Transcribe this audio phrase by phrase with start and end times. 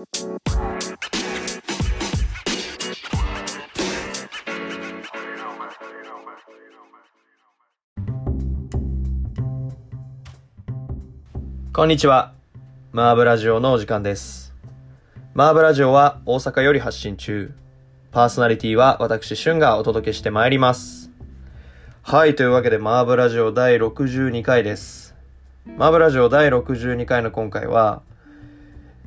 [0.00, 0.06] こ
[11.84, 12.32] んにちは。
[12.92, 14.54] マーブラジオのお時間です。
[15.34, 17.52] マーブラジオは大阪より発信中。
[18.10, 21.10] パーソナリティは私、シュンがお届けしてまいります。
[22.00, 25.14] はい、というわけでマーブラジオ第62回です。
[25.76, 28.00] マーブラジオ第62回の今回は、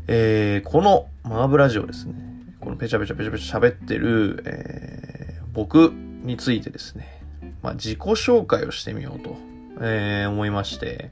[0.07, 2.15] えー、このマーブラジオですね。
[2.59, 7.21] このペチャペチャペチャペチャ喋ってる、えー、僕についてですね、
[7.61, 9.37] まあ、自己紹介をしてみようと、
[9.81, 11.11] えー、思いまして、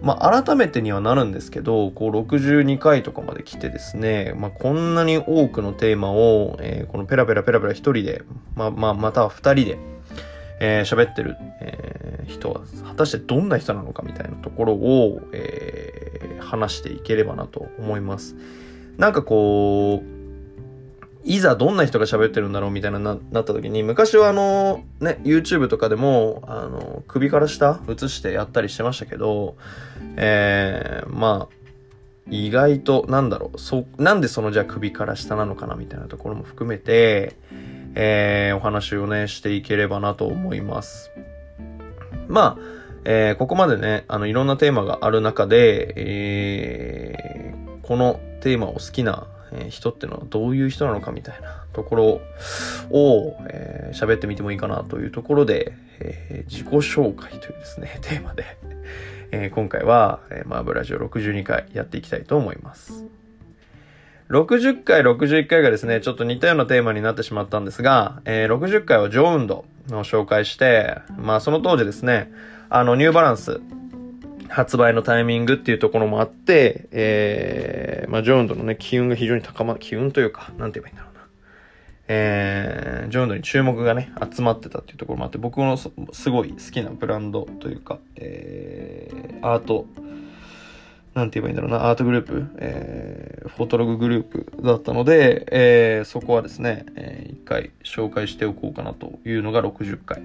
[0.00, 8.22] まあ、改めてにはなるんですけど、こう、62回とかまで来てですね、まあ、こんなに多くのテーマを、えーこのペラペラペラペラ一人で、
[8.54, 9.78] まあ、まあ、または二人で、
[10.60, 16.04] えー喋ってる、えー人は、果たしてどんな人なのかみたいなところを、えー
[16.44, 18.36] 話していければなと思います。
[18.96, 20.14] なんかこう、
[21.24, 29.56] いざどんな人が喋ってるんだろうみたいなななった時に、昔はあの、ね、YouTube とかでも、あの、首から下映してやったりしてましたけど、
[30.16, 31.54] えー、まあ、
[32.30, 37.36] 意外と、なんだろう、そ、なんでそのじゃあ首から下なのかなみたいなところも含めて、
[37.94, 41.10] えー、お話をね、していければなと思います。
[42.28, 49.26] まあ、えーここまでね、あの、いろんなテーマがある中で、えーこのテーマを好きな
[49.68, 52.04] 人ってのはどういう人なのかみたいなところ
[52.90, 58.44] を、えー喋ってみてもいいかなというところで、えー自己紹介というですね、 テーマで、
[59.30, 63.04] えー今回は、えーマーブラジオ62回やっていきたいと思います。
[64.30, 72.32] 60回、61回がですね、ちょっと似たようなテーマになってしまったんですが、えー60回はジョーンドを紹介して、まあその当時ですね、
[72.70, 73.60] あの、ニューバランス、
[74.48, 81.20] 発売のタイミングっていうところもあって、えー、まあ、ジョーンドのね、機運が非常に高まる、機運というか、なんて言えばいいんだろうな。
[82.06, 85.90] えー、ジョーンドに注目がね、集まってたっていうところもあって、僕のす
[86.30, 89.86] ごい好きなブランドというか、えー、アート、
[91.14, 100.22] なんて言えばいいんだろうな、アートグループ、えー、フォトロググループだったので、えー、そこはですね、えー、一回紹介しておこうかなというのが60回。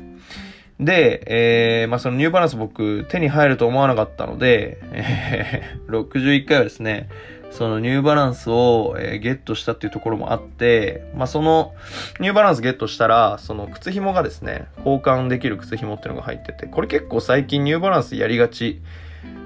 [0.80, 7.10] で、えー、まあ、そのニューバランス僕手に入ると思わなかったので、えー、61回はですね、
[7.52, 11.74] そのニューバランスを、えーゲットしたっていうところもあって、まあ、その
[12.20, 18.82] ニューバランスゲットしたら、その靴紐がですね、交換できる靴紐っていうのが入ってて、これ結構最近ニューバランスやりがち。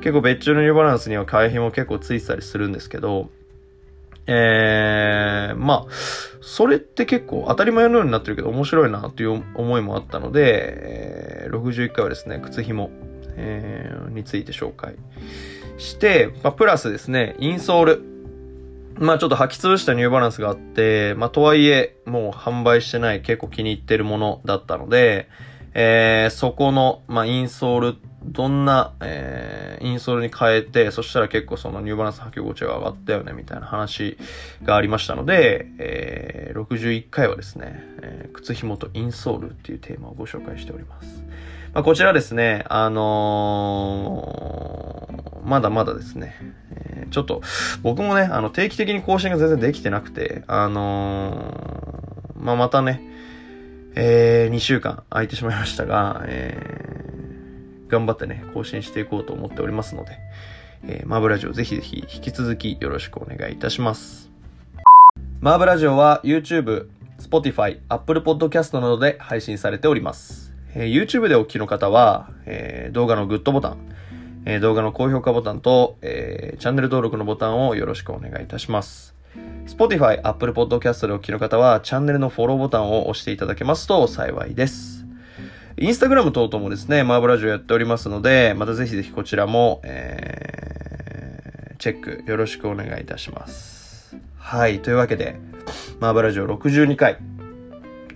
[0.01, 3.29] 結構別注のニューバランスには替え紐結構ついてたりするんですけど、
[4.27, 5.93] えー、まあ、
[6.41, 12.89] それって結構当たり前のようになってるけど面白いなという思いもあったので、えー61回はですね、靴紐、
[13.35, 14.95] えーについて紹介
[15.77, 18.03] して、まあ、プラスですね、インソール。
[18.99, 25.27] まあちょっと履き潰したニューバランスがあって、まあとはいえ、もう販売してない結構気に入ってるものだったので、
[25.73, 34.17] えーそこの、まあインソール、どんな、えーインソールに変えて、そしたら結構そのニューバランス履き心地が上がったよね、みたいな話
[34.63, 41.23] がありましたので、えー61回はですね、えー靴紐とインソールっていうテーマをご紹介しております。
[41.73, 45.13] まあ、こちらですね、あのー
[45.47, 46.35] まだまだですね、
[46.71, 47.41] えーちょっと、
[47.83, 53.01] 僕もね、あの、定期的に更新が全然できてなくて、あのーまあ、またね、
[53.95, 56.83] えー、2週間空いてしまいましたが、えー
[57.89, 60.17] 頑張ってね、更新していこうと思っておりますので、
[60.87, 64.31] えーマーブラジオぜひぜひ引き続きよろしくお願いいたします。
[65.41, 66.87] マーブラジオは YouTube、
[67.19, 70.53] Spotify、Apple Podcast などで配信されております。
[70.73, 73.77] えー YouTube でお聞きの方は、えー動画のグッドボタン、
[74.45, 79.13] えー動画の高評価ボタンと、えーチャンネル登録のボタンをよろしくお願いいたします。
[79.67, 85.05] Spotify、Apple Podcast でお聞きの方は、チャンネルのフォローボタンを押していただけますと幸いです。
[85.77, 90.53] インスタグラム等々もですね、マーブラジオやっておりますので、またぜひぜひこちらも、えー
[91.79, 94.15] チェックよろしくお願いいたします。
[94.37, 95.35] はい、というわけで、
[95.99, 97.17] マーブラジオ62回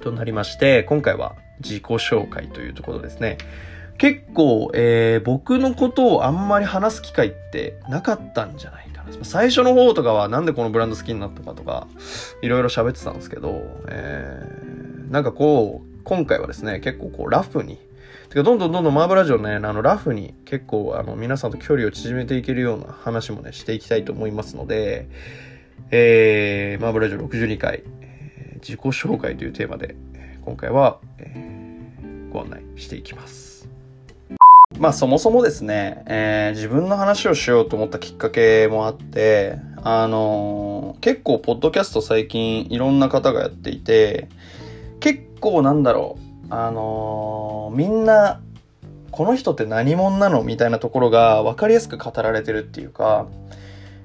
[0.02, 3.38] となりまして、今回は自己紹介というところですね。
[3.98, 8.87] 結構、えー僕のことをあんまり話す機会ってなかったんじゃない。
[9.24, 11.88] 最初の方とかはなんでこのブランド好きになったかとか、
[12.42, 17.78] いろいろ喋ってたんですけど、えーなんかこう、今回はですね、結構こうラフに、
[18.30, 25.08] てかどんどんどんどんマーブラジオね、あのラフに結構あの皆さんと距離を縮めていけるような話もね、していきたいと思いますので、
[25.92, 29.96] えー、マーブラジオ62回、えー自己紹介というテーマで、
[30.44, 31.58] 今回は、えー
[32.32, 33.57] ご案内していきます。
[34.80, 44.30] まあそもそもですね、えー自分の話をしようと思ったきっかけもあって、あのー、結構ポッドキャスト最近いろんな方がやっていて、
[45.00, 46.18] 結構なんだろ
[46.50, 48.42] う、あのー、みんな、
[49.12, 50.44] この人って何者なの？
[50.44, 53.28] みたいなところが分かりやすく語られてるっていうか、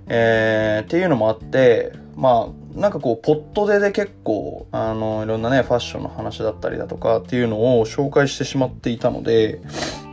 [0.08, 9.60] えー、っていうのもあって、まあ、なんかこう、ポットでで結構、あの、いろんなね、ファッションの話だったりだとかっていうのを紹介してしまっていたので、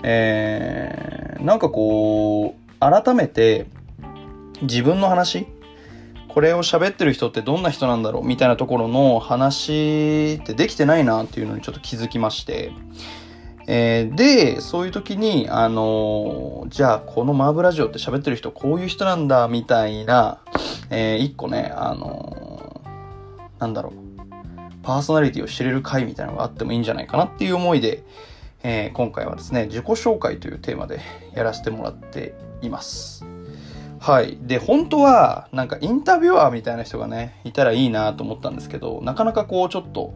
[0.03, 3.67] えー、なんかこう、改めて、
[4.61, 5.47] 自分の話
[6.29, 12.71] これを喋ってる人ってどんな人なんだろうみたいなところの話ってできてないなっていうのにちょっと気づきまして、
[13.71, 20.41] えー、で、そういう時に、あのー、じゃあこのマーブラジオって喋ってる人こういう人なんだみたいな、
[20.89, 23.93] えー、一個ね、あのー、なんだろう、
[24.81, 28.03] パーソナリティを知れる回みたいなのがあってもいいんじゃないかなっていう思いで、
[28.63, 30.99] えー、今回はですね、自己紹介というテーマで
[31.35, 32.33] やらせてもらって
[32.63, 33.23] います。
[33.99, 34.37] はい。
[34.41, 40.13] で、本当は、なんかインタビュアーみたいな人がね、いたらいいなと思ったんですけど、なかなかこう、ちょっと、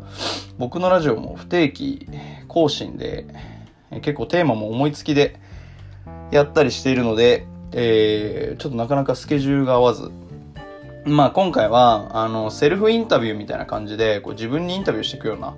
[0.57, 2.07] 僕のラジオも不定期
[2.47, 3.27] 更新で、
[4.01, 5.39] 結構テーマも思いつきで
[6.31, 10.11] やったりしているので、えー、ちょっとなかなかスケジュールが合わず、
[11.05, 15.55] まあ今回は、あの、セルフインタビューみたいな感じで、こう自分にインタビューしていくような、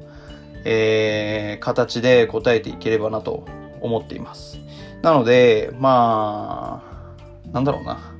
[0.64, 3.46] えー、形で答えていければなと
[3.82, 4.60] 思っています。
[5.04, 8.15] なので、まあ、なんだろうな。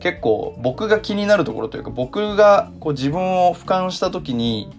[0.00, 4.70] 結構僕が気になるところというか僕がこう自分を俯瞰した時に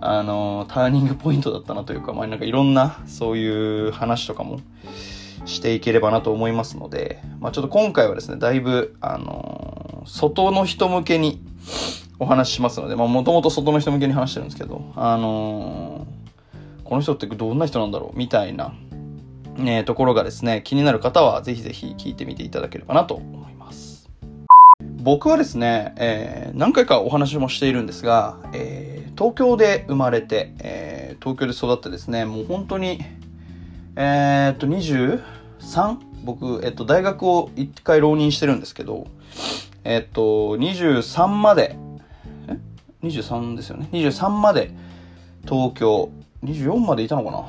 [0.00, 4.60] あのターニングポイントだったなというか,、まあ、なんかいろんなそういう話とかも
[5.46, 11.40] していければなと思いますので、まあ、ちょっと今回はですねだいぶあの外の人向けに
[12.18, 16.06] お話ししますのでもともと外の人向けに話してるんですけどあの
[16.84, 18.74] この人ってどんな人なんだろうみたいな、
[19.56, 23.53] ね、ところがですね気になる方はぜひぜひ聞いてみていただければなと思います。
[25.04, 33.04] 僕はですね、えー、何回かお話もしているんですが、えー、東京で生まれて、えー、東京で育ってですね、もう本当に、
[33.96, 35.98] え、っと、23?
[36.24, 39.06] 僕、えっと、大学を一回浪人してるんですけど、
[39.84, 41.76] えっと、23まで、
[42.48, 42.58] え
[43.02, 43.90] ?23 ですよね。
[43.92, 44.70] 23まで
[45.42, 46.08] 東京、
[46.44, 47.44] 24までいたのかな？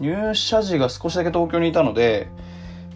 [0.00, 2.28] 入社時が少しだけ東京にいたので、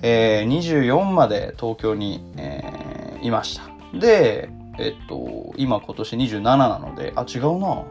[0.02, 2.81] えー、24まで東京に、えー
[3.22, 3.62] いました。
[3.98, 7.84] で、えっと、今今年27なので、あ、違うな。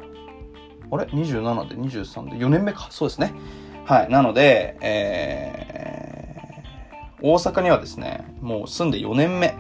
[0.94, 2.88] あれ ?27 で23で4年目か。
[2.90, 3.34] そうですね。
[3.86, 4.10] はい。
[4.10, 9.56] なので、えー、大阪にはですね、もう住んで4年目。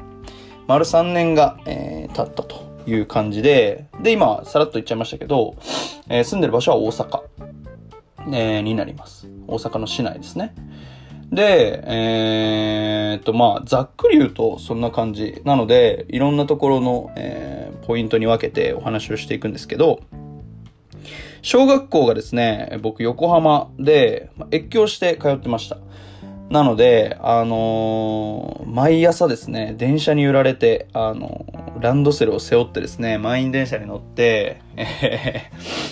[0.67, 5.55] 丸3年が、えー、経ったという感じで、で、今、さらっと言っちゃいましたけど、
[6.09, 7.21] えー、住んでる場所は大阪、
[8.33, 9.27] えー、になります。
[9.47, 10.53] 大阪の市内ですね。
[11.31, 15.41] で、えー、っと、まあ、ざっくり言うとそんな感じ。
[15.45, 20.01] なので、いろんなところの、えー、ポイントに分けてお話をしていくんですけど、
[21.41, 25.77] 小学校がですね、僕横浜で、越境して通ってました。
[26.49, 35.49] なので、あのー、毎朝ですね、電車に揺られて、あのー、ランドセルを背負ってですね、満員電車に乗って、え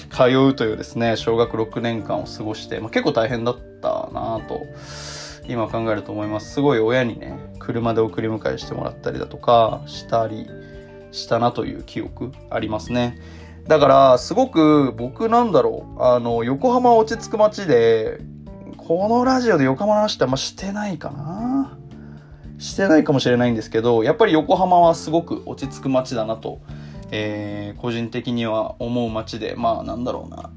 [0.10, 4.64] ー、通うというですね、小学6年間を過ごして、まあ、結構大変だったなと。
[5.48, 6.54] 今考えると思います。
[6.54, 10.48] すごい親にね、車で送り迎えしてもらったりだとか、したり
[11.12, 13.20] したなという記憶ありますね。
[13.68, 18.20] だから、すごく僕なんだろう、あの、横浜落ち着く街で、
[18.78, 21.78] このラジオで横浜の話ってあんましてないかな
[22.58, 26.60] してないかもしれないんですけど、やっぱり横浜はすごく落ち着く街だなと、
[27.12, 30.50] えー、個人的には思う街で、まあなんだろうな、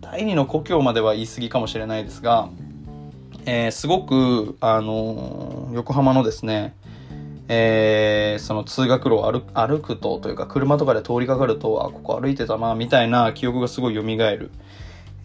[0.00, 2.48] 第二の故郷までは言い過ぎかもしれないですが、
[3.44, 6.74] えー、すごく、あのー、横浜のですね、
[7.48, 14.50] えー、その通学路を歩歩くとというか車とかで通りかかるとあここ歩いてたなみたいな記憶がすごい蘇る、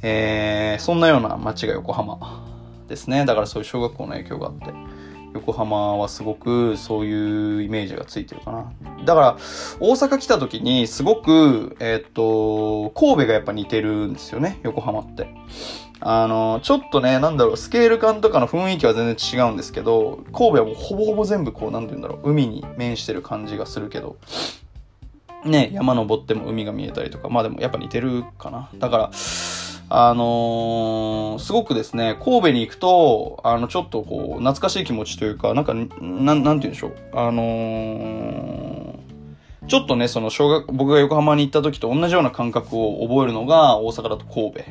[0.01, 2.43] えー、そんなような街が横浜
[2.87, 3.25] ですね。
[3.25, 4.73] だからそういう小学校の影響があって
[5.33, 8.73] 横浜はすごくそういうイメージがついてるかな。
[9.05, 9.37] だから
[9.79, 15.27] 大阪来た時にすごくえっと神戸がやっぱ似てるんですよね横浜って。
[15.99, 24.17] あの、ちょっとね、なんだろう、スケール感とかの雰囲気は全然違うんですけど、神戸はもうほぼほぼ全部こう、なんて言うんだろう、海に面してる感じがするけど、
[25.45, 28.69] ね、山登っても海が見えたりとか、まあでもやっぱ似てるかな。
[28.75, 29.11] だから、
[29.89, 36.93] あのー、すごくですね、神戸に行くと、あの、ちょっとこう、懐かしい気持ちというか、なんか、なん、なんて言うんでしょう。
[37.13, 38.97] あのー、
[39.67, 44.61] ちょっとね、その小学、僕が横浜に行った時と同じような感覚を覚えるのが大阪だと神戸。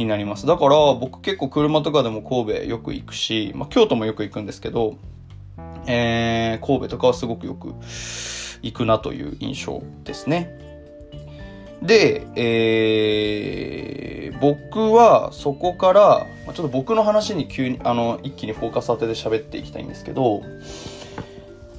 [0.00, 0.46] になります。
[0.46, 4.96] だから僕結構車とかでも神戸よく行くし、まあ、京都もよく行くんですけど、
[5.86, 7.74] えー、神戸とかはすごくよく、
[8.62, 10.58] いくなという印象ですね。
[11.82, 20.42] で、えー、僕はそこから、ちょっと僕の話に急に、あの、一気にフォーカス当てて喋っていきたいんですけど、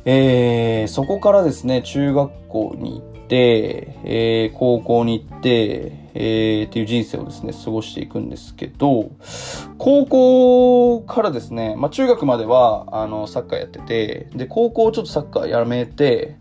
[0.06, 9.12] えー、そこからですね、中学校に行っ、えー、高校に行って、えー、っていう人生をですね、過ごしていくんですけど、
[9.78, 16.38] 高校からですね、まあ中学までは、あの、サッカーやってて、で、高校ちょっとサッカーやめて、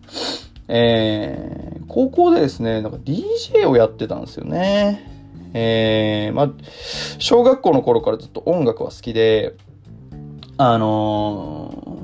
[0.68, 5.06] えー、高校でですね、なんか DJ をやってたんですよね。
[5.52, 6.50] えー、まあ、
[7.18, 9.56] 小学校の頃からずっと音楽は好きで、
[10.58, 11.98] あの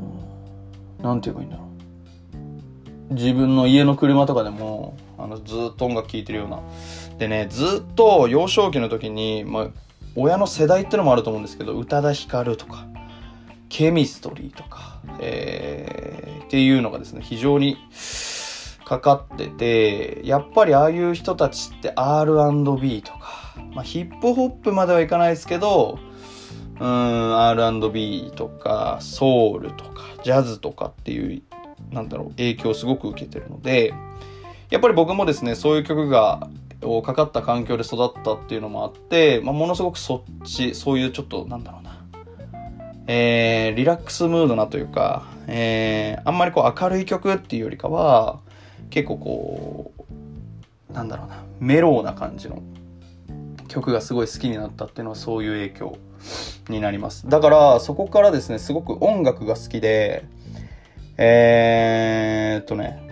[0.99, 1.65] ー、なんて言えばいいんだろう。
[3.10, 6.60] 自分の家の車とかでも、あの、ずっと音楽聴いてるような。
[7.18, 9.68] でね、ずっと幼少期の時に、まあ、
[10.14, 12.86] 親の世代ってのもあると思うんですけど、宇多田ヒカルとか、
[13.68, 17.76] ケミストリーとか、えー、っていうのがですね、非常に、
[18.86, 25.98] かかってて、やっぱりああいう人たちって R&B とか、まあ、ヒップホップまではいかないですけど、
[26.78, 31.42] うん、R&B とか、ソウルとか、ジャズとかっていう、
[31.90, 33.95] なんだろう、影響をすごく受けてるので、
[34.71, 36.49] やっぱり僕もですね、そういう曲が、
[36.83, 42.04] をかかった環境で育ったっていうのもあって、まあ、ものすごくそっち、そういうちょっと、なんだろうな、
[43.06, 48.40] えー、リラックスムードなというか、えー、あんまりこう明るい曲っていうよりかは、
[48.90, 49.92] 結構こ
[50.90, 52.62] う、なんだろうな、メローな感じの
[53.68, 55.99] 曲がすごい好きになったっていうのはそういう影響
[56.68, 57.28] になります。
[57.28, 60.26] だからそこからですね、すごく音楽が好きで、
[61.18, 63.02] えー、っとね、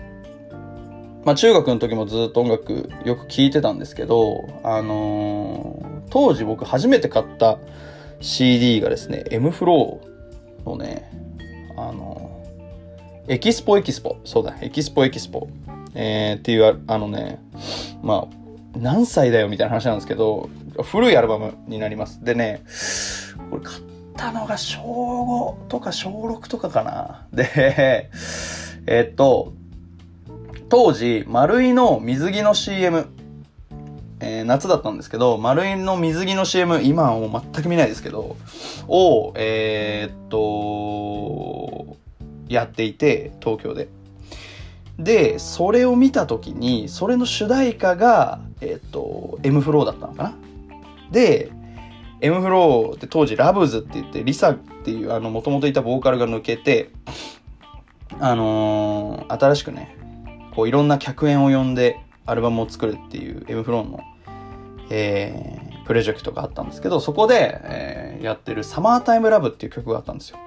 [1.25, 7.59] まあ中学の時もずっと音楽よく聴いてたんですけど、あのー、当時僕初めて買った
[8.21, 11.11] CD がですね、M フローのね、
[11.77, 15.49] あのー、エキスポエキスポ、そうだ、エキスポエキスポ。
[15.95, 17.41] えー、っていう、あのね、
[18.03, 20.51] まあ、何歳だよみたいな話なんですけど、
[20.83, 22.25] 古いアルバムになります。
[22.25, 22.65] でね、
[23.51, 23.83] これ買っ
[24.17, 27.27] たのが小5とか小6とかかな。
[27.33, 28.11] で、
[28.87, 29.53] え、っと、
[30.69, 33.07] 当時、丸井の水着の CM、
[34.21, 38.37] えー、夏だったんですけど、丸井の水着の CM、今はもう全く見ないですけど、
[38.89, 41.97] を、えー、っと、
[42.49, 43.89] やっていて、東京で。
[44.99, 50.35] で、それを見た時に、それの主題歌が、えっ、と、M フローだったのかな
[51.11, 51.51] で、
[52.21, 56.91] M フローって当時ラブズって言って、リサっていうあの、元々いたボーカルが抜けて、
[58.21, 59.97] あのー、新しくね、
[60.55, 64.01] こういろんな客演を呼んでアルバムを作るっていう M フローの、
[64.91, 70.39] えー、プロジェクトがあったんですけど、そこで、えー、やってるサマータイムラブっていう曲があったんですよ。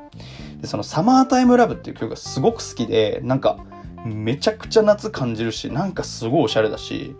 [0.61, 3.59] で、そのサマータイムラブっていう曲がすごく好きで、なんか、
[4.05, 7.15] めちゃくちゃ夏感じるし、なんかすごいおしゃれだし、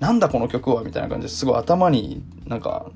[0.00, 2.90] なんだこの曲はみたいな感じですごい頭になんか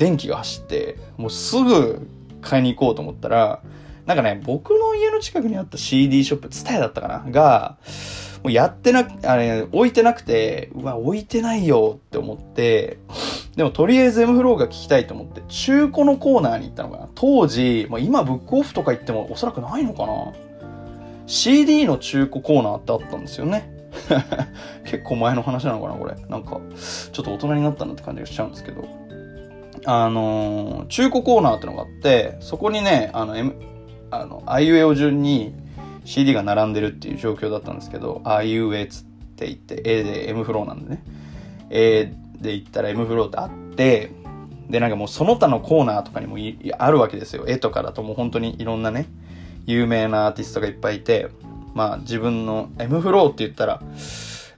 [0.00, 2.08] 電気が走って、もうすぐ
[2.40, 3.60] 買いに行こうと思ったら、
[4.06, 7.30] なんかね、僕の家の近くにあった CD ショップ、ツタヤだったかな？
[7.30, 7.76] が、
[8.42, 12.96] もうやってな、あれ、置いてなくて、うわ、置いてないよって思って、
[13.56, 17.08] でもとりあえず M フローが聞きたいと思って、中古のコーナーに行ったのかな？
[17.14, 20.32] 当時、まあ、今ブックオフとか行ってもおそらくないのかな
[21.26, 23.70] ？CD の中古コーナーってあったんですよね。
[24.86, 26.14] 結構前の話なのかな、これ。
[26.30, 26.58] なんか、
[27.12, 28.99] ちょっと大人になったなって感じがしちゃうんですけど。
[29.86, 33.54] あのー、中古コーナーってのがあって、そこにね、あの、M、
[34.10, 35.54] あの、あいうえお順に
[36.04, 39.04] CD が並んでるっていう状況だったんですけど、あいうえつっ
[39.36, 41.02] て言って、A で M フローなんでね。
[41.70, 44.10] A で言ったら M フローってあって、
[44.68, 46.36] で、なんかもうその他のコーナーとかにも
[46.78, 47.44] あるわけですよ。
[47.48, 49.06] 絵とかだともう本当にいろんなね、
[49.66, 51.28] 有名なアーティストがいっぱいいて、
[51.74, 53.82] まあ自分の M フローって言ったら、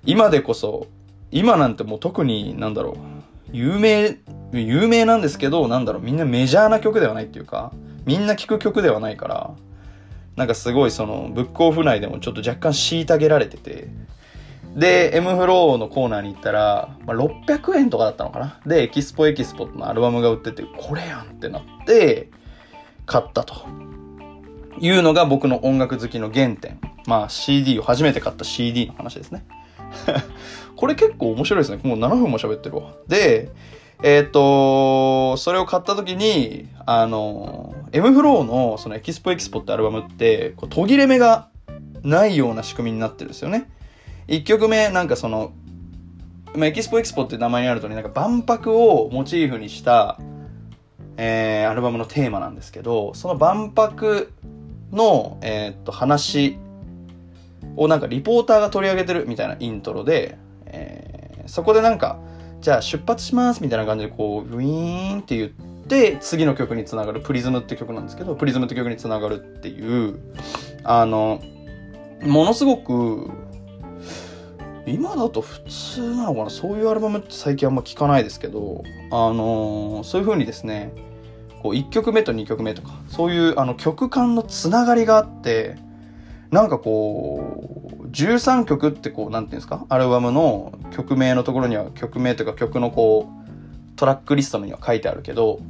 [0.05, 0.87] 今でこそ、
[1.31, 2.97] 今なんてもう特になんだろう、
[3.52, 4.17] 有名、
[4.52, 7.73] 有名なんですけど、なんだろう、みんなメジャーな曲ではないっていうか、
[8.04, 9.50] みんな聴く曲ではないから、
[10.37, 13.88] なんかすごいその、ブックオフ内でもちょっと若干虐げられてて、
[14.75, 18.61] で、M フローのコーナーに行ったら、まあ、600円とかだったのかな。
[18.66, 22.30] で、エキスポエキスポのアルバムが売ってて、これやんってなって、
[23.04, 23.66] 買ったと。
[24.80, 26.80] いうのが僕の音楽好きの原点。
[27.06, 29.44] まあ CD を初めて買った CD の話ですね。
[30.76, 31.80] これ結構面白いですね。
[31.82, 32.94] もう7分も喋ってるわ。
[33.06, 33.50] で、
[34.02, 41.49] えっ、ー、と、それを買った時に、あの、M フローのそのエキスポエキスポってアルバムって、こう途切れ目が
[42.02, 43.71] ないような仕組みになってるんですよね。
[44.26, 45.52] 1曲目、なんかその、
[46.56, 50.18] まあ、エキスポエキスポって名前にある通り、なんか万博をモチーフにした、
[51.16, 54.32] えー、アルバムのテーマなんですけど、その万博
[54.90, 56.59] の、えー、っと、話
[57.76, 62.18] をなんかリポーターが取り上げてるみたいなイントロで、えー、そこでなんか、
[62.62, 70.21] じゃあ出発しますみたいな感じでこう、ウィーンって言って、次の曲につながる、プリズムって曲なんですけど、プリズムって曲につながるっていう、
[70.85, 71.42] あの、
[72.23, 73.28] ものすごく、
[74.87, 76.50] 今だと普通なのかな？
[76.50, 80.92] そういうアルバムって最近あんま聞かないですけど、あの、そういう風にですね、
[81.62, 85.76] こう1曲目と2曲目とか、そういうあの曲間のつながりがあって、
[86.50, 87.82] なんかこう、
[88.12, 89.85] 13曲ってこう、なんていうんですか？
[89.88, 95.61] アルバムの曲名のところには曲名というか曲のこう、トラックリストには書いてあるけど、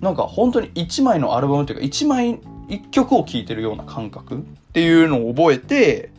[0.00, 4.38] なんか本当に1枚のアルバムというか1枚、1曲を聴いてるような感覚っ
[4.72, 6.10] ていうのを覚えて、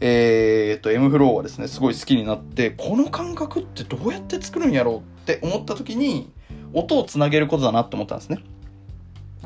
[0.00, 6.30] えー、っと、M フローはですね、すごい好きになって、この感覚ってどうやって作るんやろうって思った時に、
[6.74, 8.42] 音をつなげることだなって思ったんですね。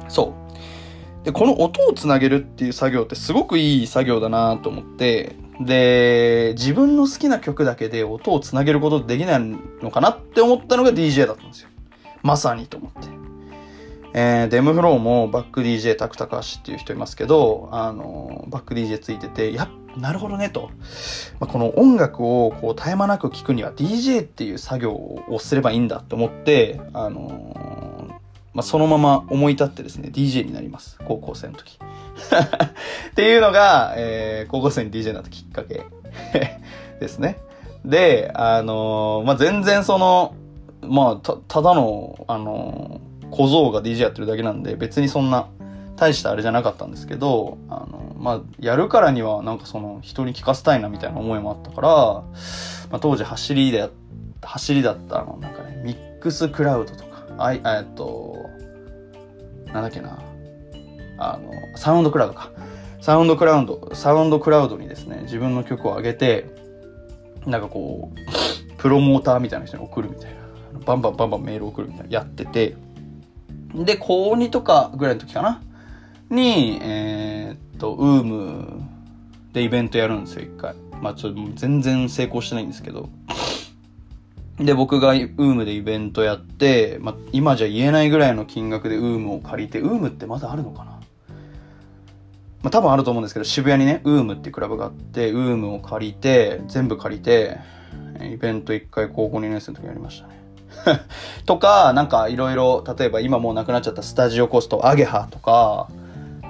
[0.08, 0.49] そう。
[1.24, 9.40] で、この音をつなげるっていう作業ってすごくいい作業だなと思って、で、自分の好きな曲だけで音をつなげることできない
[9.82, 11.68] のかなって思ったのが DJ だったんですよ。
[12.22, 13.08] まさにと思って。
[14.12, 20.70] えー、デムフローもバック DJ タクタカシっていう人いますけど、あの、バック DJ ついてて、やなるほどねと。
[21.38, 27.99] まあ、この音楽をこう絶え間なく聴くには DJ っていう作業をすればいいんだって思って、あの
[28.52, 30.98] まあ、そのまま思い立ってですね、DJ になります。
[31.04, 31.78] 高校生の時。
[33.10, 35.84] っていうのが、えー、高校生に DJ になったきっかけ
[37.00, 37.38] ですね。
[37.84, 40.34] で、あのー、まあ、全然その、
[40.82, 45.46] まあ、た、ただの、あのー、小僧が DJ やってるだけなんで、別にそんな、
[45.96, 52.24] 大したあれじゃなかったんですけど、あの、まあ、やるからには、なんかその、人に聞かせたいなみたいな思いもあったから、ま
[52.92, 53.90] あ、当時走りで、
[54.42, 57.09] 走りだったの、なんかね、ミックスクラウドとか、
[57.42, 58.50] あい、えっと、
[59.72, 60.18] なんだっけな、
[61.18, 62.50] あの、サウンドクラウドか。
[63.00, 66.46] サウンドクラウド、サウンドクラウドにですね、自分の曲を上げて、
[67.46, 70.40] なんかこう、プロモーターみたいな人に送るみたいな。
[70.84, 72.76] バンバンバンバンメール送るみたいなやってて、
[73.74, 75.62] で、高2とかぐらいの時かな
[76.28, 78.82] に、えー、っと、ウーム
[79.54, 80.74] でイベントやるんですよ、一回。
[81.00, 83.08] まあちょっと全然成功してないんですけど。
[84.64, 91.00] で、僕がウームでイベントやって、ま、今じゃ言えないぐらいの金額でウームを借りて、ウームってまだあるのかな？
[92.62, 97.56] ま、多分あると思うんですけど、渋谷にね、ウームってクラブがあって、ウームを借りて、全部借りて、
[98.20, 100.40] イベント一回高校2年生の時やりましたね。
[101.46, 105.88] とか、なんかいろいろ、例えば今もうなくなっちゃったスタジオコスト、アゲハとか、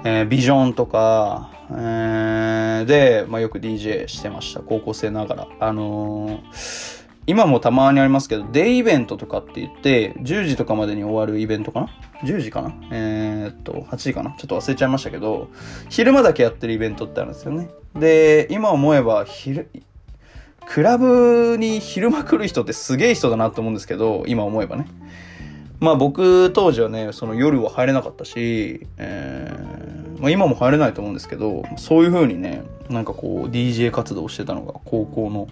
[0.03, 4.59] えー、ビジョンとか、えー、で、まあ、よく DJ してました。
[4.59, 5.47] 高校生ながら。
[5.61, 11.89] あのー今もたまにありますけど、デイイベントとかって言って、10時とかまでに終わるイベントかな
[12.23, 12.73] ?10 時かな？
[12.91, 14.31] えー、っと、8時かな？
[14.31, 15.49] ちょっと忘れちゃいましたけど、
[15.89, 17.69] 昼間だけやってるイベントってあるんですよね。
[17.95, 19.69] で、今思えば、昼、
[20.65, 24.87] クラブに昼間来る人ってすげえ人だなと思うんですけど、今思えばね。
[25.79, 35.47] まあ僕当時はね、その夜は入れなかったし、えー、まあ今も入れないと思うんですけど、そういう風にね、なんかこう DJ 活動してたのが高校の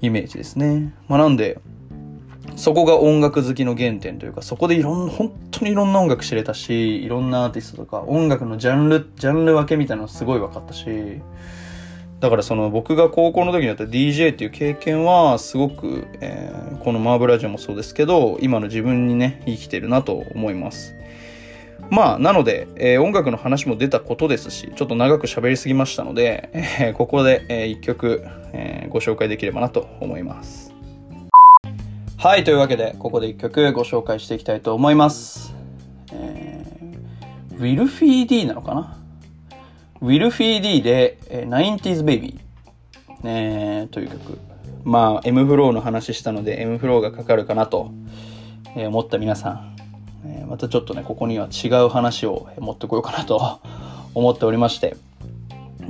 [0.00, 0.94] イメージですね。
[1.08, 1.60] まあなんで、
[2.56, 10.84] そこが音楽好きの原点というか、そこでいろんな、本当にいろんな音楽知れたし、いろんなアーティストとか、音楽のジャンル、ジャンル分けみたいなのすごい分かったし、
[12.20, 20.97] だからその僕が高校の時にやった DJ っていう経験はすごく、えー、このマーブラジオもそうですけど、今の自分にね、生きてるなと思います。
[21.90, 28.22] まあ、なので、えー、音楽の話も出たことですし、ちょっと長く喋りすぎましたので、えー、ここで、えー、一曲、
[28.52, 30.74] えー、ご紹介できればなと思います。
[32.18, 35.54] はい、というわけで、ここで一曲ご紹介していきたいと思います。
[36.12, 38.98] えー、ウィルフィーディーなのかな？
[40.00, 42.38] ウィルフィーディーで、えー、90s Baby、
[43.24, 44.38] えー、という曲。
[44.84, 47.92] まあ、M フローの話したので、M フローがかかるかなと、
[48.76, 49.76] えー、思った皆さん、
[50.24, 53.60] えまたちょっとね、ここには違う話を持ってこようかなと
[54.14, 54.96] 思っておりまして、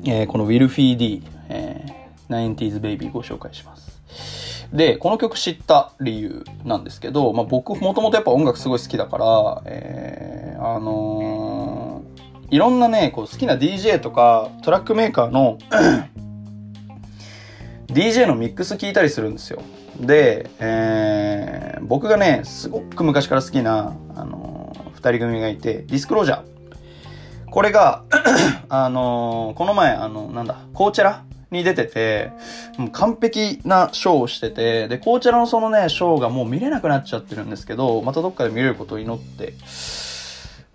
[0.05, 4.69] えー、この Will Feed、えー、90s Baby ご紹介します。
[4.73, 15.59] で、この曲知った理由なんですけど、まあ、僕もともとやっぱ音楽すごい好きだから、えー、あのー、いろんなね、こう好きな DJ とかトラックメーカーの
[17.89, 19.63] DJ のミックス聞いたりするんですよ。
[20.01, 27.51] で、えー、僕がね、すごく昔から好きな、あのー、二人組がいて、ディスクロージャー。
[27.51, 28.05] これが
[28.69, 32.31] あのー、この前、あの、なんだ、コーチェラに出てて、
[32.77, 39.55] もう完璧なショーをしてて、で、コーチェラのそのね、ショーがもう見れなくなっちゃってるんですけど、またどっかで見れることを祈って、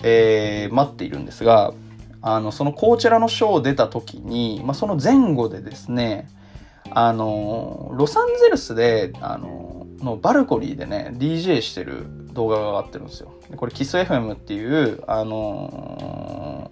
[0.03, 1.73] えー、待っているんですが、
[2.21, 6.27] あの、そのコーチェラのショー出た時に、まあ、その前後でですね、
[6.95, 13.34] あの、ロサンゼルスで、あの、のバルコニーでね、DJ してる動画が上がってるんですよ。
[13.56, 16.71] これ、キス FM っていう、あの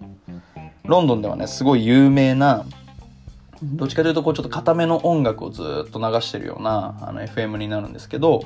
[0.85, 2.65] ロンドンではね、すごい有名な、
[3.63, 8.41] どっちかというと、こう、ちょっと固めの音楽をずっと流してるような、あの、FM になるんですけど、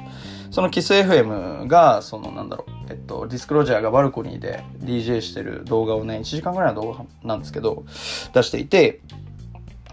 [0.52, 7.86] そのキス FM が、その、なんだろう、えっと、ディスクロージャーがバルコニーで DJ してる動画をね、1時間ぐらいの動画なんですけど、
[8.34, 9.00] 出していて、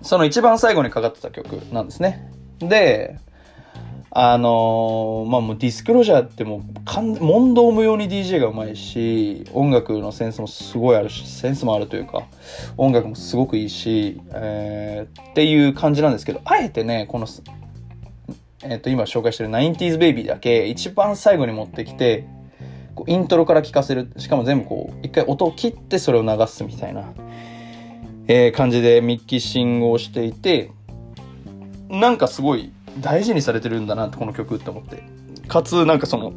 [0.02, 2.30] その一番最後にかかってた曲なんですね。
[2.58, 3.18] で、
[4.14, 6.62] あのー、まあもうディスクロジャーってもう、
[7.20, 12.26] 問答無用に DJ がうまいし、音楽のセンスもすごいあるし、センスもあるというか、
[12.76, 17.26] 音楽もすごくいいし、えー、っていう感じなんですけど、あえてね、この、
[18.64, 22.26] えっ、ー、と、今紹介してる 90s Baby だけ一番最後に持ってきて、
[22.94, 24.12] こうイントロから聴かせる。
[24.18, 27.14] しかも全部こう、一回音を切ってそれを流すみたいな、
[28.28, 30.70] えー、感じでミッキッシングをしていて、
[31.88, 35.02] なんかすごい大事にされてるんだなってこの曲って思って。
[35.48, 36.32] かつ、なんかその、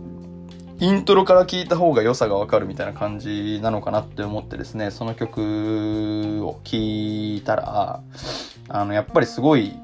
[0.79, 8.01] イントロから聴いた方が良さがわかるみたいな感じなのかなって思ってですね、その曲を聴いたら、
[8.67, 9.77] あの、やっぱりすごい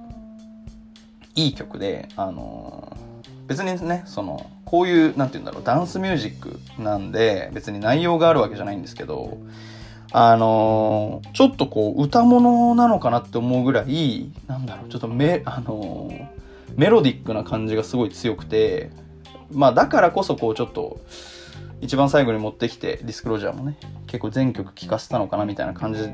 [1.35, 2.97] いい曲で、あの、
[3.47, 9.37] 別にね、その、こういう、なんて言うんだろう、ダンスミュージックなんで、別に内容があるわけじゃないんですけど、
[10.13, 16.11] あのちょっとこう、歌物なのかなって思うぐらい、なんだろう、ちょっとめ、あの
[16.75, 18.91] メロディックな感じがすごい強くて、
[19.51, 20.99] まあだからこそこうちょっと、
[21.81, 26.09] 一番最後に持ってきて、ディスクロージャーもね、結構全曲聴かせたのかなみたいな感じ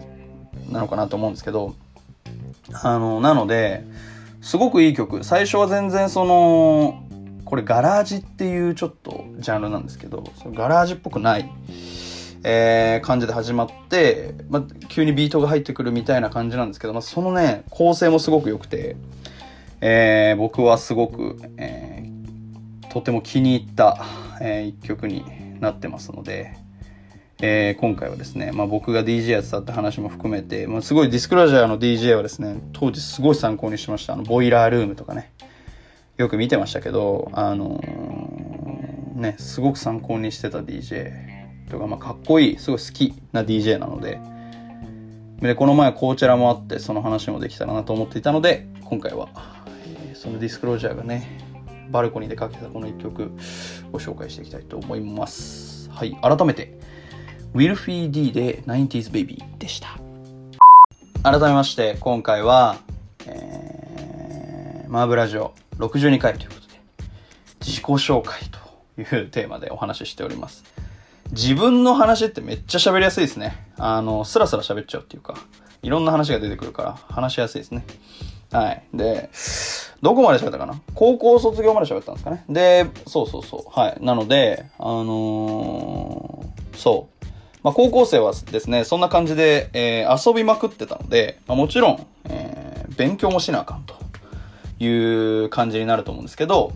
[0.71, 1.75] なのかなと思うんですけど、
[2.71, 3.83] あの、なので、
[4.41, 5.23] すごくいい曲。
[5.23, 7.03] 最初は全然その、
[7.43, 11.49] これガラージっていうちょっとジャンルなんですけど、そのガラージっぽくない、
[12.43, 18.95] えー、感じで始まって、まあ、急にビートが入ってくるみたいな感じなんですけど、まあ、そのね、構成もすごく良くて、
[19.81, 24.03] えー、僕はすごく、えー、とても気に入った、
[24.41, 25.23] えー、一曲に
[25.59, 26.57] なってますので、
[27.39, 34.13] えー、今回はですね、まあ、僕が DJ やってたって話も含めて、まあ、すごいディスクロジャーの DJ はですね、当時すごい参考にしました。
[34.13, 35.31] あの、ボイラールームとかね、
[36.17, 41.36] よく見てましたけど、あのー、ね、すごく参考にしてた DJ
[41.69, 44.19] とか、まあ、かっこいい、すごい好きな DJ なので、
[45.41, 49.29] で、この前コーチェラもあって、その話もできたらなと思っていたので、今回は
[50.11, 51.27] えそのディスクロージャーがね、
[51.91, 53.31] バルコニーでかけたこの一曲
[53.91, 55.89] ご紹介していきたいと思います。
[55.91, 56.77] はい、改めて、
[57.53, 59.99] ウィルフィー D で 90s Baby でした。
[61.23, 62.77] 改めまして、今回は、
[63.25, 66.79] えー、マーブラジオ62回ということで、
[67.61, 68.41] 自己紹介
[68.95, 70.76] というテーマでお話ししております。
[71.31, 73.67] 自分の話ってめっちゃ喋りやすいですね。
[73.77, 75.35] あの、スラスラ喋っちゃうっていうか、
[75.83, 77.85] いろんな話が出てくるから話しやすいですね。
[78.51, 78.83] はい。
[78.93, 79.29] で、
[80.01, 80.79] どこまで喋ったかな？
[80.95, 82.45] 高校卒業まで喋ったんですかね？
[82.49, 83.79] で、そうそうそう。
[83.79, 83.97] はい。
[83.99, 87.25] なので、あのー、そう。
[87.63, 93.95] まあ、高校生はですね、そんな感じで、えー、遊びまくってたので、まあ、もちろん、えー、勉強もしなあかんと
[94.79, 94.87] い
[95.45, 96.71] う感じになると思うんですけど、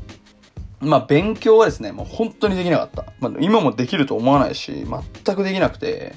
[0.81, 3.05] まあ、勉強はですね、もう本当にできなかった。
[3.19, 4.85] まあ、今もできると思わないし、
[5.25, 6.15] 全くできなくて、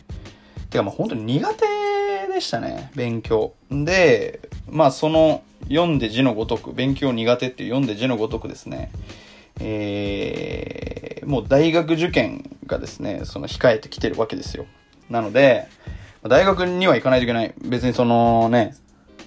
[0.70, 3.52] てかまあ本当に苦手でしたね、勉強。
[3.70, 8.90] で、まあその読んで字のごとく、勉強苦手っていう読んで字のごとくですね、
[9.60, 14.66] えー、もう大学受験がですね、その控えてきてるわけですよ。
[15.10, 15.68] なので、
[16.22, 17.54] 大学には行かないといけない。
[17.58, 18.74] 別にそのね、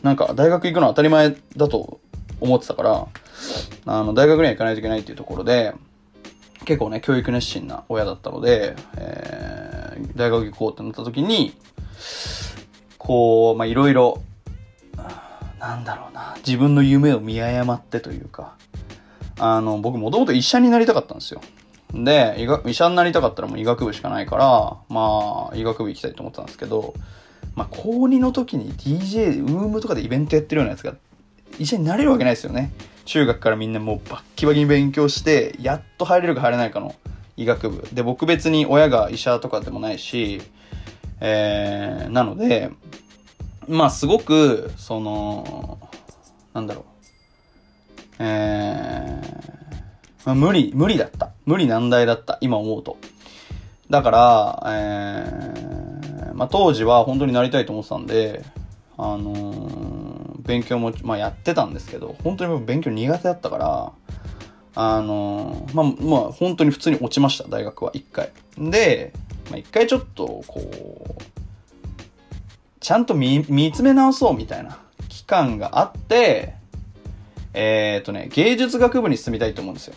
[0.02, 2.00] なんか大学行くのは当たり前だと
[2.42, 3.08] 思ってたから、
[3.86, 5.74] あの、大学には行かないといけないっていうところで、
[6.66, 11.54] 結構ね、教育熱心な親だったので、えー、大学行こうってなった時に、
[12.98, 14.22] こう、ま、いろいろ、
[15.60, 18.56] なんだろうな、自分の夢を見誤ってというか、
[19.40, 21.42] あの、僕もともと医者になりたかったんですよ。
[21.94, 26.94] で、医学医者になりたかったらもう医学部しかないから、まあ、医学部行きたいと思ってたんですけど、
[27.56, 30.96] まあ、高2の時に DJ、ウームとかでイベントやってるようなやつが、
[31.60, 32.72] 医者になれるわけないですよね。
[33.08, 36.94] 中学からみんなもうバッキバキに勉強して、やっと入れるか入れないかの
[37.38, 37.88] 医学部。
[37.94, 40.42] で、僕別に親が医者とかでもないし、
[41.22, 42.70] えー、なので、
[43.68, 45.80] まあすごく、その、
[46.54, 46.84] なんだろう。
[48.20, 51.32] えー、まあ、無理、無理だった。
[51.46, 52.38] 無理難題だった。
[52.42, 52.98] 今思うと。
[53.90, 58.44] だから、えー、まあ当時は本当になりたいと思ってたんで、
[58.98, 60.07] あのー、
[60.48, 63.92] 勉強も、まあやってたんですけど、本当に勉強苦手だったから、
[64.74, 68.32] あの、まあ、まあ本当に普通に落ちました、大学は、一回。
[68.58, 69.14] で、
[69.50, 71.24] まあ、一回ちょっと、こう、
[72.80, 74.80] ちゃんと見、見つめ直そうみたいな
[75.10, 76.54] 期間があって、
[77.54, 79.96] えっ、とね、芸術学部に進みたいと思うんですよ。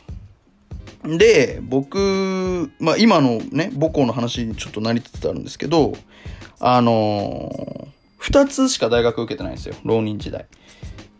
[1.05, 5.95] で、僕、まあ今のね、母校の話にちょっとなりつつあるんですけど、
[6.59, 10.46] あのー二つしか大学受けてないんですよ、浪人時代。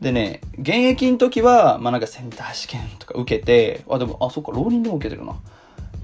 [0.03, 5.35] でね、現役の時は、まあなんかセンター試験とか受けて、あ、でも、あ、そっか、浪人でも受けてるな。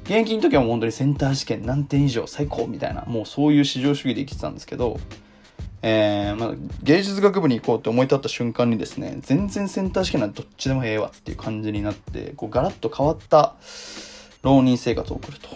[0.04, 4.98] 現役の時はもう本当にセンター試験何点以上最高みたいな、もうそういう至上主義で生きてたんですけど、
[5.82, 13.54] えーまあ、芸術学部に行こうって思い立った瞬間にですね、全然センター試験なんてどっちでもええわっていう感じになって、こうガラッと変わった
[14.42, 15.48] 浪人生活を送ると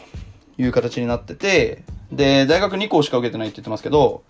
[0.61, 4.23] いう形になってて、で、大学2校しか受けてないって言ってますけど、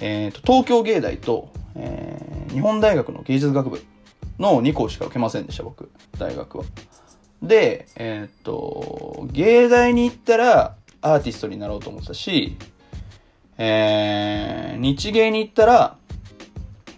[0.00, 3.82] えーと、東京芸大と、えー日本大学の芸術学部
[4.38, 6.64] の2校しか受けませんでした、僕、大学は。
[7.42, 12.56] で、えーっと、芸大に行ったらアーティストになろうと思ってたし、
[13.58, 15.96] えー、日芸に行ったら、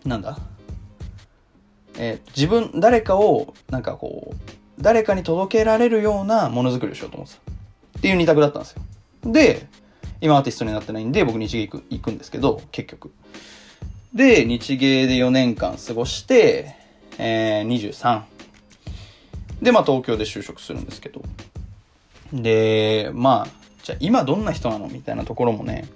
[0.04, 0.38] なんだ
[1.98, 4.36] えー自分、誰かを、なんかこう、
[4.78, 7.45] 誰かに届けられるようなものづくりをしようと思ってた。
[7.96, 8.82] っていう二択だったんですよ。
[9.32, 9.66] で、
[10.20, 13.12] 今アーティストになってないんで、僕日芸行く行くんですけど、結局。
[14.14, 16.74] で、日芸で4年間過ごして、
[17.18, 18.22] えー、23。
[19.62, 21.22] で、まあ東京で就職するんですけど。
[22.32, 25.86] で、まあ、じゃあ今どんな人なのみたいなところもね、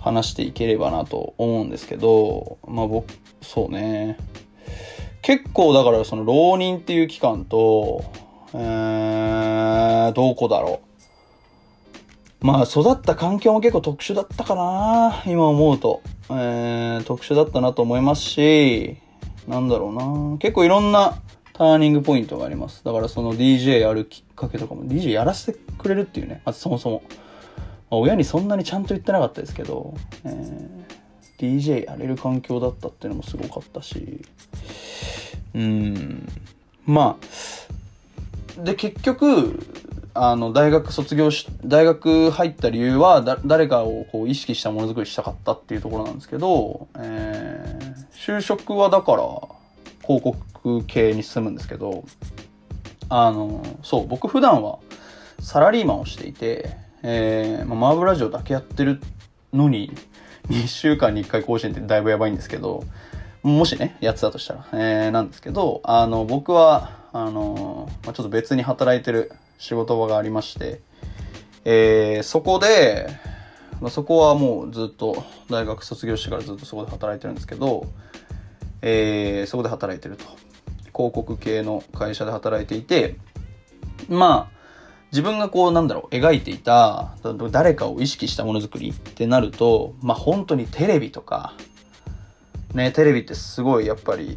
[0.00, 3.12] 話していければなと思うんですけど、まあ僕、
[3.42, 4.18] そうね。
[5.22, 8.04] 結構だからその浪人っていう期間と、
[8.54, 10.87] えー、どこだろう。
[12.40, 16.02] まあ育った環境も結構特殊だったかな今思うと。
[16.30, 18.98] えー、特殊だったなと思いますし、
[19.46, 21.22] なんだろうな結構いろんな
[21.54, 22.84] ターニングポイントがあります。
[22.84, 26.42] だからその DJ やるきっかけとかも、DJ やらせてくれるっていうね。
[26.44, 27.02] まずそもそも。
[27.90, 34.22] まあ親にそんなにちゃんと言ってなかったですけど、えー、DJ やれる環境だったっていうのもすごかったし、
[35.54, 36.28] うん、
[36.86, 39.58] まあ、で、結局、
[40.14, 49.24] あの、大学卒業し、大学入った理由は、だ、誰かをこう意識したものづくりしたかったっていうところなんですけど、えー、就職はだから、
[50.02, 52.04] 広告系に進むんですけど、
[53.10, 54.78] あの、そう、僕普段は
[55.40, 56.70] サラリーマンをしていて、
[57.02, 59.00] えー、まあ、マーブラジオだけやってる
[59.52, 59.92] のに、
[60.48, 62.84] 2週間に1回更新ってだいぶやばいんですけど、
[63.42, 70.80] もしね、やってたとしたら、えー、なんですけど、あの、僕は、あの、まあ、ちょっと別に働いてる仕事場がありまして、
[71.64, 73.08] えー、そこで、
[73.80, 77.86] まあ、そこはもうずっと、大学卒業してからずっとそこで働いてるんですけど、
[78.82, 80.24] えー、そこで働いてると。
[80.94, 83.16] 広告系の会社で働いていて、
[84.08, 84.58] まあ、
[85.12, 87.14] 自分がこう、なんだろう、描いていた、
[87.50, 91.54] 誰かを意識したものづくりってなると、まあ本当にテレビとか、
[92.74, 94.36] ね、テレビってすごいやっぱり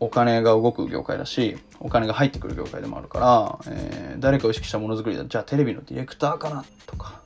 [0.00, 5.24] お金が動く業界だし、お金が入ってくる業界でもあるから、えー誰かを意識したものづくりだ。
[5.24, 7.20] じゃあテレビのディレクターかなとか、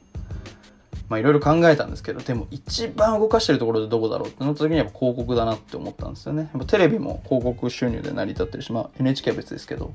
[1.08, 6.50] まあいろいろ考えたんですけど、でも一番動かしてるところでどこだろうってなった時にやっぱ広告だなって思ったんですよね。
[6.52, 9.92] やっぱテレビも広告収入で成り立ってるし、まあ NHK は別ですけど、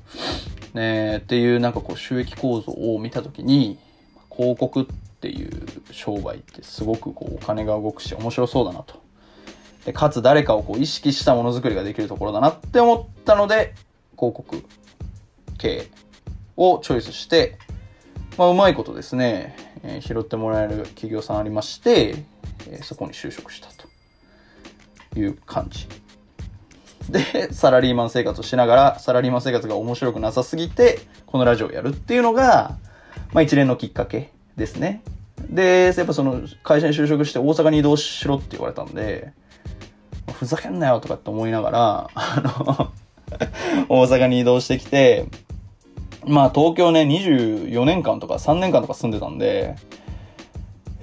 [0.74, 3.78] ねっていうなんかこう収益構造を見た時に、
[4.32, 4.86] 広告っ
[5.20, 9.02] ていう商売ってすごくこうお金が動くし面白そうだなと。
[9.86, 13.74] で、かつ誰かをこう意識したものづくりができるところだなって思ったので、
[14.18, 14.64] 広告
[15.58, 15.88] 系
[16.56, 17.58] をチョイスして、
[18.38, 22.24] まあ、うまいことですね、えー拾ってもらえる企業さんありまして、
[22.70, 23.68] えーそこに就職した
[25.14, 25.88] という感じ。
[27.10, 32.78] で、サラリーマン生活をしながら、サラリーマン生活が面白くなさすぎて、このラジオをやるっていうのが、
[33.34, 35.04] まあ一連のきっかけですね。
[35.50, 39.34] で、やっぱその会社に就職して大阪に移動しろって言われたんで、
[40.32, 42.92] ふざけんなよとかって思いながら、あの、
[43.90, 45.26] 大阪に移動してきて、
[46.26, 49.76] まあ東京ね、24年間とか3年間とか住んでたんで、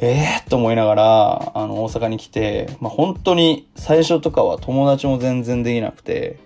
[0.01, 6.39] ええー、と思いながら、あの、大阪に来て、まあ本当に最初とかは友達も全然できなくて、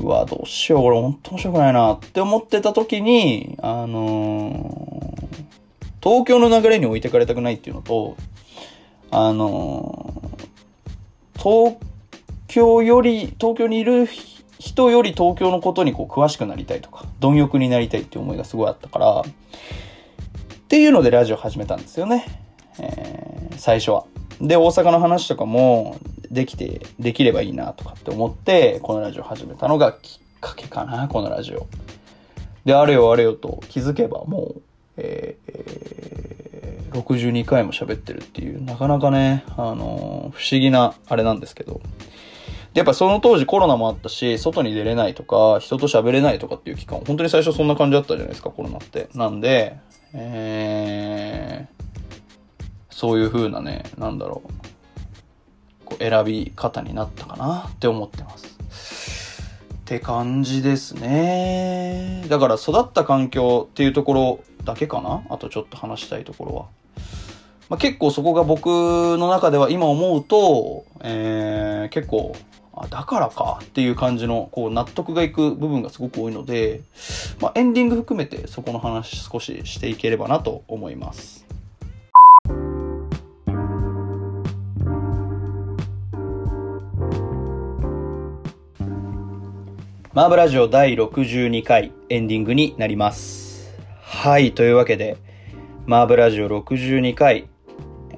[0.00, 5.04] うわ、どうしよう、これ本当面白くないなって思ってた時に、あのー
[6.04, 8.18] 東京の流れに置いてかれたくないっていうのと、
[9.10, 10.03] あのー
[11.44, 11.76] 東
[12.48, 14.08] 京より、東京にいる
[14.58, 19.24] 人より東京のことにこう詳しくなりたいとか、貪欲になりたいっていう思いがすごいあったから、っ
[20.68, 22.24] ていうのでラジオ始めたんですよね。
[22.80, 24.04] えー最初は。
[24.40, 25.98] で、大阪の話とかも
[26.30, 31.66] できて、できればいいなとかって思って、このラジオ始めたのがきっかけかな、このラジオ。
[32.64, 34.62] で、あれよあれよと気づけばもう、
[34.96, 36.53] えーえ
[36.92, 41.80] 62回も喋ってるっていう、なかなかね、あの不思議なあれなんですけど。
[42.74, 49.08] やっぱその当時コロナもあったし、外に出れないとか、人と喋れないとかっていう期間、本当に最初そんな感じだったじゃないですか、コロナって。
[49.14, 49.78] なんで、
[50.12, 51.84] えー、
[52.90, 59.40] そういう風なね、なんだろう、こう選び方になったかなって思ってます。
[59.76, 62.24] って感じですね。
[62.28, 65.22] だから育った環境っていうところだけかな？
[65.30, 66.66] あとちょっと話したいところは。
[67.68, 72.36] まあ、結構そこが僕の中では今思うと、えー、結構
[72.76, 76.80] あ、だからかっていう感じの、こう、納得がいく部分がすごく多いので、
[77.40, 81.46] まあ、エンディング含めてそこの話少ししていければなと思います。
[90.12, 93.43] マーブラジオ第62回エンディングになります。
[94.22, 95.18] はい、というわけで、
[95.84, 97.50] マーブラジオ62回、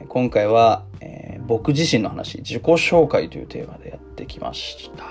[0.07, 5.05] 今回はえ僕自身の話、自己紹介というテーマでやってきました。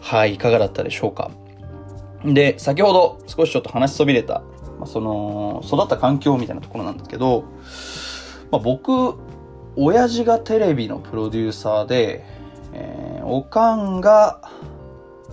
[0.00, 1.32] はい、いかがだったでしょうか？
[2.24, 4.42] で、先ほど少しちょっと話しそびれた、
[4.78, 7.42] まあ、その、育った環境みたいなところなんですけど、
[8.52, 9.16] まあ、僕、
[9.74, 12.24] 親父がテレビのプロデューサーで、
[12.74, 14.40] えー、おかんが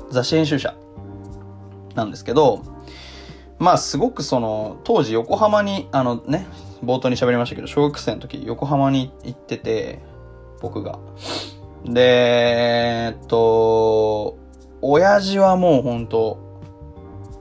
[0.10, 0.74] 雑誌編集者
[1.94, 2.64] なんですけど、
[3.62, 6.48] まあすごくその、当時横浜に、あのね、
[6.84, 10.02] 冒頭に喋りましたけど、小学生の時、横浜に行ってて、
[10.62, 10.98] 僕が。
[11.86, 14.40] で、えっと、
[14.82, 16.40] 親父はもうほんと、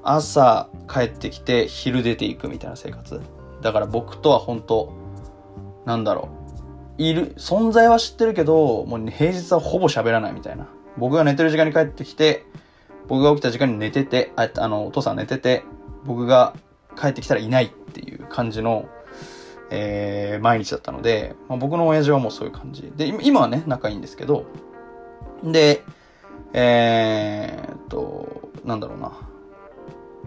[0.02, 3.22] 朝帰ってきて昼出ていくみたいな生活。
[3.62, 4.92] だから僕とは本当
[5.86, 6.28] なんだろ
[6.98, 7.02] う。
[7.02, 10.68] いる、存在は知ってるけど、もう平日はほぼ喋らないみたいな。
[10.98, 12.44] 僕が寝てる時間に帰ってきて、
[13.08, 15.64] 僕が起きた時間に寝てて、ああの、お父さん寝てて、
[16.04, 16.54] 僕が
[17.00, 18.88] 帰ってきたらいないっていう感じの
[19.70, 22.92] えー、毎日だったので、まあ、僕の親父はもうそういう感じ。
[22.96, 24.44] で、今はね、仲いいんですけど、
[25.44, 25.84] で、
[26.52, 29.12] えー、っと、なんだろうな。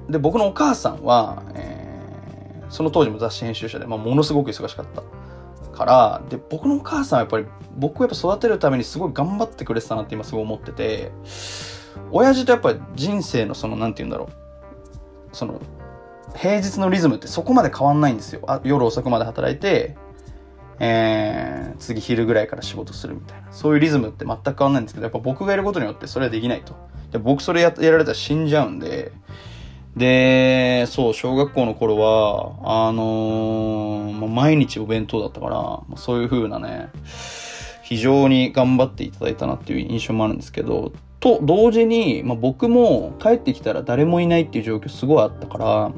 [0.09, 5.03] で、僕のお母さんは、えー、その当時も雑誌編集者で、まあ、ものすごく忙しかった
[5.77, 11.11] から、で、僕のお母さんはやっぱり、僕をやっぱ育てるためにすごい頑張ってくれてたなって今すごい思ってて、
[12.11, 14.42] 親父とやっぱり人生のその、なんて言うんだろう、
[15.33, 15.59] その、
[16.35, 18.41] 平日のリズムってそこまで変わんないんですよ。
[18.47, 19.97] あ夜遅くまで働いて、
[20.79, 23.51] えー、次昼ぐらいから仕事するみたいな。
[23.51, 26.75] そういうリズムって全く変わんないんですけど、やっぱ僕がやることによってそれはできないと。
[27.11, 29.11] で僕それややられたら死んじゃうんで、
[29.95, 36.89] で、そう、小学校の頃は、あのー、毎日お弁当だったから、そういう風なね、
[37.83, 45.91] 非常に頑張っていただいたなっていう印象もあるんですけど、と同時に、まあ、僕も帰ってきたら誰もいないっていう状況すごいあったから、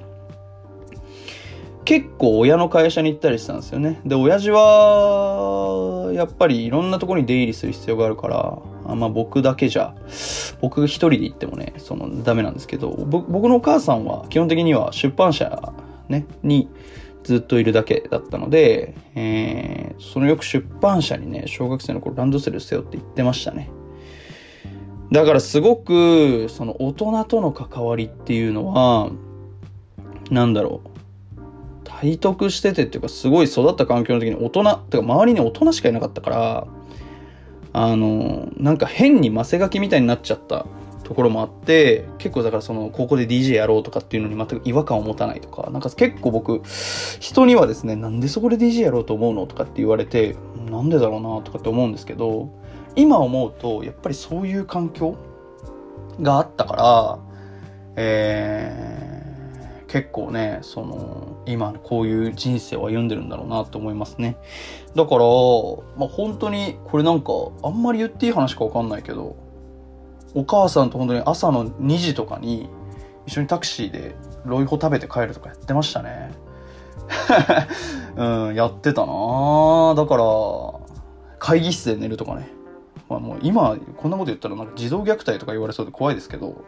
[1.84, 4.00] 結構親の会社に行ったりしたんですよね。
[4.06, 9.96] で、親父は、やっぱりいろんなとこに出入りする必要があるから、あまあ僕だけじゃ、
[10.62, 15.74] 僕一人で行ってもね、そのダメなんですけど、僕のお母さんは基本的には出版社
[16.08, 16.70] ね、に
[17.24, 23.72] ずっといるだけだったので、えー、そのよく出版社にね、小学生の頃ランドセル背負って行ってましたね。
[25.12, 29.10] だからすごく、その大人との関わりっていうのは、
[30.32, 30.90] なんだろう。
[31.84, 36.68] 体得しててっていうか、すごい育った環境の時に大人、てか周りに大人しかいなかったから、
[37.74, 40.66] あの、なんか変にマセガキみたいになっちゃった
[41.04, 46.62] ところもあって、結構だからその、高校で DJ やろうとかっていうのに全く違和感を持たないとか、なんか結構僕、
[47.20, 50.36] 人にはですね、なんでそこで DJ やろうと思うのとかって言われて、
[50.70, 52.50] なんでだろうなとかって思うんですけど、
[52.96, 55.16] 今思うと、やっぱりそういう環境
[56.22, 57.20] があったから、
[57.98, 64.38] えー、結構ね、その、今こういう人生を歩んでるんだろうなと思いますね。
[64.96, 65.22] だから、
[65.98, 67.32] まあ、本当に、これなんか、
[67.64, 69.36] あんまり言っていい話かわかんないけど、
[70.34, 72.70] お母さんと本当に朝の2時とかに、
[73.26, 76.32] 一緒にタクシーでロイホ食べて帰るとかやってましたね。
[78.16, 80.24] うん、やってたなだから、
[81.40, 82.55] 会議室で寝るとかね。
[83.10, 86.66] まあもう今、こんなこと言ったらなんか児童虐待とか言われそうで怖いですけど、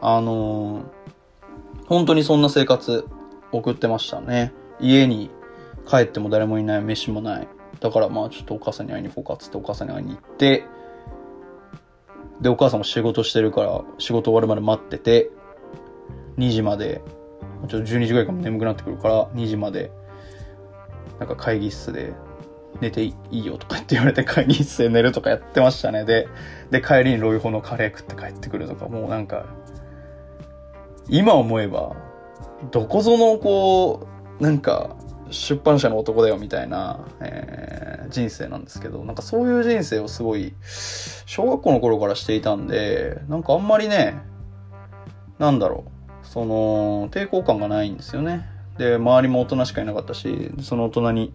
[0.00, 1.02] あのー
[1.86, 3.06] 本当にそんな生活
[3.50, 4.54] 送ってましたね。
[4.80, 5.30] 家に
[5.86, 7.48] 帰っても誰もいない、飯もない。
[7.80, 10.64] だからまあちょっとお母さんに会いに行こうかっつってお母さんに会いに行って、
[12.40, 15.30] で、お母さんも仕事してるから、仕事終わるまで待ってて、
[16.38, 17.02] 2時まで、
[17.68, 19.92] ちょっと12時ぐらいから眠くなってくるから、2時まで、
[21.18, 22.14] なんか会議室で
[22.82, 26.04] 寝ていいよとかって言われて会議室で寝るとかやってましたね。
[26.04, 26.28] で、
[26.72, 29.46] で、帰りにロイホのカレー食って帰ってくるとか、もうなんか、
[31.08, 31.94] 今思えば、
[32.72, 34.08] どこぞのこ
[34.40, 34.96] う、なんか、
[35.30, 40.52] 出版社の男だよみたいな、えー、人生なんですけど、なんかそういう人生をすごい、
[41.26, 44.20] 小学校の頃からしていたんで、なんかあんまりね、
[45.38, 45.84] なんだろ
[46.24, 48.44] う、その、抵抗感がないんですよね。
[48.76, 51.32] で、周りも大人しかいなかったし、その大人に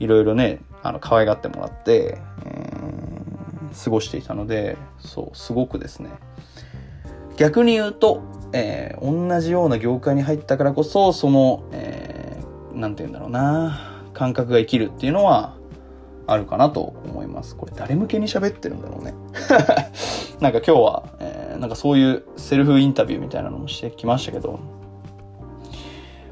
[0.00, 6.10] いろいろね、あの、可愛がってもらって、えー、過ごしていたので、そう、すごくですね、
[7.36, 8.22] 逆に言うと、
[8.52, 15.54] えー、同じような業界に入ったからこそ、その、えー、て言うんだろうな、感覚が生きるっていうのは、
[16.26, 17.56] あるかなと思います。
[17.56, 19.14] これ誰向けに喋ってるんだろうね。
[20.40, 24.60] なんか今日は、えー、なんかそういうセルフインタビューみたいなのもしてきましたけど、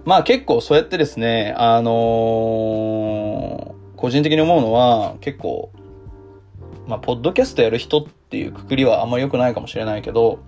[0.04, 3.17] まあ結構そうやってですね、あのー、
[3.96, 5.72] 個人的に思うのは結構、
[6.86, 10.40] まあ、ポッドキャストやる人っていうくくりはあんまり良くないかもしれないけど、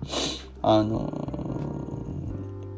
[0.61, 1.09] あの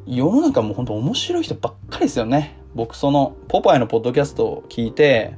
[0.07, 2.57] ー、世の中も本当面白い人ばっかりですよね。
[2.75, 5.35] 僕その、ポパイのポッドキャストを聞いて、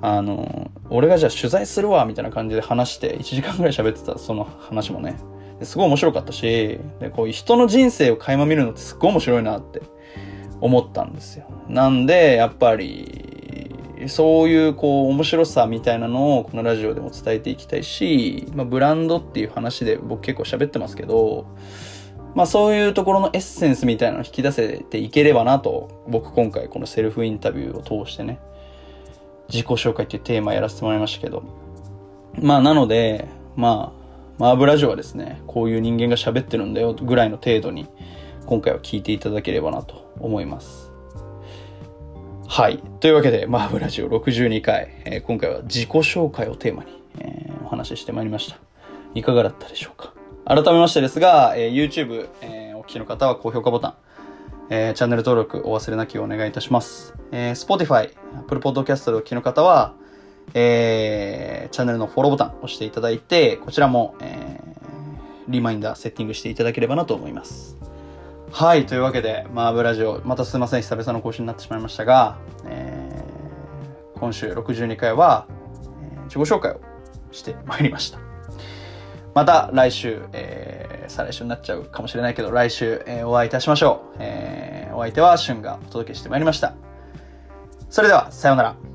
[0.00, 5.16] あのー、俺がじゃあ取材するわ、みたいな感じで話して、1時間ぐらい喋ってた、その話もね。
[5.62, 9.82] すごい面白かったし、で、こういう人の人生を垣間見るのってすっごい面白いなって
[10.60, 11.44] 思ったんですよ。
[11.68, 13.29] なんで、やっぱり、
[14.08, 21.46] そういうこう面白さみたいなのをこのラジオでも伝えていきたいし、まあ、ブランドっていう話で僕結構喋ってますけど、
[22.34, 28.38] まあそういうところのエッセンスみたいなのを引き出せていければなと、僕今回このセルフインタビューを通してね、
[29.48, 31.42] 自己紹介っていうテーマやらせてもらいましたけど、
[32.40, 34.00] まあなので、まあ、
[34.38, 37.88] マーブラジオはですね、こういう人間が喋ってるんだよぐらいの程度に、
[38.46, 40.79] 今回は聞いていただければなと思います。
[42.52, 42.82] はい。
[42.98, 48.58] というわけで、マーブラジオ62回、えー、今回は自己紹介をテーマに、えー、お話ししてまいりました。
[49.14, 50.12] いかがだったでしょうか？
[50.44, 53.94] 改めましてですが、えー、YouTube、えー、お聞きの方は高評価ボタン、
[54.68, 57.14] えー、チャンネル登録お忘れなきをお願いいたします。
[57.30, 59.94] えー、Spotify、Apple Podcast でお聞きの方は、
[60.52, 64.72] えー、チャンネルのフォローボタンを押していただいて、こちらも、えー、
[65.46, 67.78] リマインダーセッティングしていただければなと思います。
[68.52, 72.36] はい、というわけで、マーブラジオ、またすいません、久々の更新になってしまいましたが、
[72.66, 75.46] えー、今週62回は、
[76.02, 76.80] えー、自己紹介を
[77.30, 78.18] してまいりました。
[79.34, 84.16] また来週、えー、再来週になっちゃうかもしれないけど、来週、えー、お会いいたしましょう。
[84.18, 86.74] えー、お相手は、シュンがお届けしてまいりました。
[87.88, 88.89] それでは、さようなら。